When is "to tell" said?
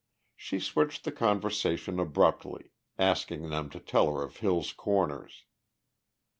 3.69-4.11